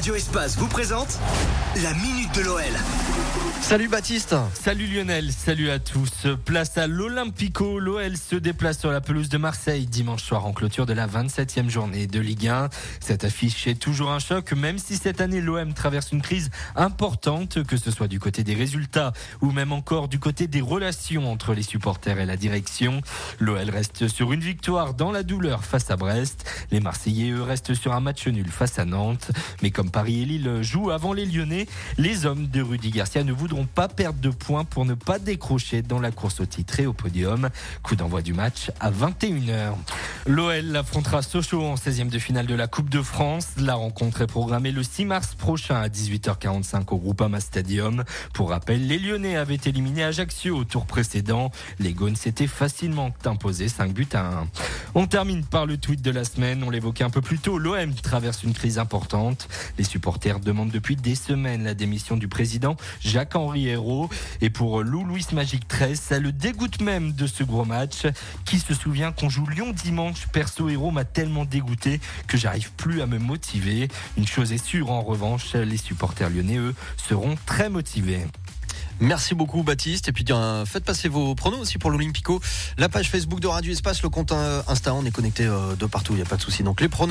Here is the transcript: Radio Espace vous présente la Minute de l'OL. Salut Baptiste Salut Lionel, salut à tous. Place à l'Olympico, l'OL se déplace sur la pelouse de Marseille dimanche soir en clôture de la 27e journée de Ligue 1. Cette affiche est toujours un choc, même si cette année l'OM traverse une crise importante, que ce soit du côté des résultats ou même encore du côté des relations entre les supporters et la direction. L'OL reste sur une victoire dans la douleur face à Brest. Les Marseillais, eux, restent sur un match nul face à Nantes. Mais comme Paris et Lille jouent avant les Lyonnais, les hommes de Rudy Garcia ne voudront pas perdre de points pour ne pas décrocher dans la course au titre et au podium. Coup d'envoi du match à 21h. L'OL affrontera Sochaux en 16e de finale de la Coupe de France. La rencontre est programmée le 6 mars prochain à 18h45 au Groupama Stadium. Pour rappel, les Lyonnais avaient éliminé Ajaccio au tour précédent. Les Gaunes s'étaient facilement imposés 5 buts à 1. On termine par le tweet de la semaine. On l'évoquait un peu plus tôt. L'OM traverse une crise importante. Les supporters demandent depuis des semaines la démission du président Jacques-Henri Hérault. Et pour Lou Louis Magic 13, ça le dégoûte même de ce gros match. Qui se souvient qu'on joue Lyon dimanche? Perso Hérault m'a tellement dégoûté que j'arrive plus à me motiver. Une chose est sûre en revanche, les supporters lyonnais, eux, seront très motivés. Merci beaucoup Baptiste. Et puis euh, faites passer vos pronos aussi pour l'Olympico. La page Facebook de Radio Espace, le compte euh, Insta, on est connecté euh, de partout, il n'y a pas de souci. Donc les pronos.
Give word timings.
Radio 0.00 0.14
Espace 0.14 0.56
vous 0.56 0.66
présente 0.66 1.18
la 1.82 1.92
Minute 1.92 2.34
de 2.34 2.40
l'OL. 2.40 2.62
Salut 3.60 3.88
Baptiste 3.88 4.34
Salut 4.54 4.86
Lionel, 4.86 5.30
salut 5.30 5.70
à 5.70 5.78
tous. 5.78 6.26
Place 6.44 6.78
à 6.78 6.86
l'Olympico, 6.86 7.78
l'OL 7.78 8.16
se 8.16 8.34
déplace 8.34 8.80
sur 8.80 8.90
la 8.90 9.02
pelouse 9.02 9.28
de 9.28 9.36
Marseille 9.36 9.86
dimanche 9.86 10.24
soir 10.24 10.46
en 10.46 10.52
clôture 10.52 10.86
de 10.86 10.94
la 10.94 11.06
27e 11.06 11.68
journée 11.68 12.06
de 12.06 12.18
Ligue 12.18 12.48
1. 12.48 12.70
Cette 13.00 13.24
affiche 13.24 13.66
est 13.66 13.78
toujours 13.78 14.10
un 14.10 14.18
choc, 14.18 14.52
même 14.52 14.78
si 14.78 14.96
cette 14.96 15.20
année 15.20 15.42
l'OM 15.42 15.74
traverse 15.74 16.10
une 16.10 16.22
crise 16.22 16.50
importante, 16.74 17.62
que 17.62 17.76
ce 17.76 17.90
soit 17.90 18.08
du 18.08 18.18
côté 18.18 18.42
des 18.42 18.54
résultats 18.54 19.12
ou 19.42 19.52
même 19.52 19.72
encore 19.72 20.08
du 20.08 20.18
côté 20.18 20.46
des 20.46 20.62
relations 20.62 21.30
entre 21.30 21.52
les 21.52 21.62
supporters 21.62 22.18
et 22.18 22.26
la 22.26 22.38
direction. 22.38 23.02
L'OL 23.38 23.68
reste 23.70 24.08
sur 24.08 24.32
une 24.32 24.40
victoire 24.40 24.94
dans 24.94 25.12
la 25.12 25.22
douleur 25.22 25.64
face 25.64 25.90
à 25.90 25.96
Brest. 25.96 26.44
Les 26.72 26.80
Marseillais, 26.80 27.30
eux, 27.30 27.42
restent 27.42 27.74
sur 27.74 27.92
un 27.92 28.00
match 28.00 28.26
nul 28.26 28.50
face 28.50 28.78
à 28.78 28.84
Nantes. 28.84 29.30
Mais 29.62 29.70
comme 29.70 29.89
Paris 29.90 30.22
et 30.22 30.24
Lille 30.24 30.58
jouent 30.62 30.90
avant 30.90 31.12
les 31.12 31.26
Lyonnais, 31.26 31.66
les 31.98 32.26
hommes 32.26 32.46
de 32.46 32.62
Rudy 32.62 32.90
Garcia 32.90 33.24
ne 33.24 33.32
voudront 33.32 33.66
pas 33.66 33.88
perdre 33.88 34.20
de 34.20 34.30
points 34.30 34.64
pour 34.64 34.84
ne 34.84 34.94
pas 34.94 35.18
décrocher 35.18 35.82
dans 35.82 36.00
la 36.00 36.10
course 36.10 36.40
au 36.40 36.46
titre 36.46 36.80
et 36.80 36.86
au 36.86 36.92
podium. 36.92 37.50
Coup 37.82 37.96
d'envoi 37.96 38.22
du 38.22 38.32
match 38.32 38.70
à 38.80 38.90
21h. 38.90 39.74
L'OL 40.26 40.76
affrontera 40.76 41.22
Sochaux 41.22 41.64
en 41.64 41.74
16e 41.74 42.08
de 42.08 42.18
finale 42.18 42.46
de 42.46 42.54
la 42.54 42.66
Coupe 42.66 42.90
de 42.90 43.02
France. 43.02 43.48
La 43.58 43.74
rencontre 43.74 44.22
est 44.22 44.26
programmée 44.26 44.72
le 44.72 44.82
6 44.82 45.04
mars 45.04 45.34
prochain 45.34 45.76
à 45.76 45.88
18h45 45.88 46.84
au 46.90 46.98
Groupama 46.98 47.40
Stadium. 47.40 48.04
Pour 48.32 48.50
rappel, 48.50 48.86
les 48.86 48.98
Lyonnais 48.98 49.36
avaient 49.36 49.58
éliminé 49.64 50.04
Ajaccio 50.04 50.56
au 50.56 50.64
tour 50.64 50.86
précédent. 50.86 51.50
Les 51.78 51.92
Gaunes 51.92 52.16
s'étaient 52.16 52.46
facilement 52.46 53.10
imposés 53.24 53.68
5 53.68 53.92
buts 53.92 54.08
à 54.12 54.20
1. 54.20 54.48
On 54.94 55.06
termine 55.06 55.44
par 55.44 55.66
le 55.66 55.76
tweet 55.76 56.02
de 56.02 56.10
la 56.10 56.24
semaine. 56.24 56.62
On 56.64 56.70
l'évoquait 56.70 57.04
un 57.04 57.10
peu 57.10 57.20
plus 57.20 57.38
tôt. 57.38 57.58
L'OM 57.58 57.94
traverse 57.94 58.42
une 58.42 58.54
crise 58.54 58.78
importante. 58.78 59.48
Les 59.80 59.84
supporters 59.84 60.40
demandent 60.40 60.70
depuis 60.70 60.94
des 60.94 61.14
semaines 61.14 61.64
la 61.64 61.72
démission 61.72 62.18
du 62.18 62.28
président 62.28 62.76
Jacques-Henri 63.02 63.68
Hérault. 63.68 64.10
Et 64.42 64.50
pour 64.50 64.82
Lou 64.82 65.04
Louis 65.04 65.24
Magic 65.32 65.66
13, 65.66 65.98
ça 65.98 66.18
le 66.18 66.32
dégoûte 66.32 66.82
même 66.82 67.12
de 67.12 67.26
ce 67.26 67.44
gros 67.44 67.64
match. 67.64 68.02
Qui 68.44 68.58
se 68.58 68.74
souvient 68.74 69.10
qu'on 69.10 69.30
joue 69.30 69.46
Lyon 69.46 69.72
dimanche? 69.72 70.26
Perso 70.34 70.68
Hérault 70.68 70.90
m'a 70.90 71.06
tellement 71.06 71.46
dégoûté 71.46 71.98
que 72.26 72.36
j'arrive 72.36 72.72
plus 72.72 73.00
à 73.00 73.06
me 73.06 73.18
motiver. 73.18 73.88
Une 74.18 74.26
chose 74.26 74.52
est 74.52 74.62
sûre 74.62 74.90
en 74.90 75.00
revanche, 75.00 75.54
les 75.54 75.78
supporters 75.78 76.28
lyonnais, 76.28 76.58
eux, 76.58 76.74
seront 76.98 77.38
très 77.46 77.70
motivés. 77.70 78.26
Merci 79.00 79.34
beaucoup 79.34 79.62
Baptiste. 79.62 80.08
Et 80.08 80.12
puis 80.12 80.26
euh, 80.30 80.66
faites 80.66 80.84
passer 80.84 81.08
vos 81.08 81.34
pronos 81.34 81.58
aussi 81.58 81.78
pour 81.78 81.90
l'Olympico. 81.90 82.38
La 82.76 82.90
page 82.90 83.08
Facebook 83.08 83.40
de 83.40 83.46
Radio 83.46 83.72
Espace, 83.72 84.02
le 84.02 84.10
compte 84.10 84.30
euh, 84.32 84.60
Insta, 84.68 84.94
on 84.94 85.06
est 85.06 85.10
connecté 85.10 85.46
euh, 85.46 85.74
de 85.74 85.86
partout, 85.86 86.12
il 86.12 86.16
n'y 86.16 86.22
a 86.22 86.26
pas 86.26 86.36
de 86.36 86.42
souci. 86.42 86.62
Donc 86.62 86.82
les 86.82 86.88
pronos. 86.88 87.08